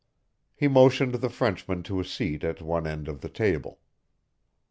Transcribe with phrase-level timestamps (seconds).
[0.55, 3.79] He motioned the Frenchman to a seat at one end of the table.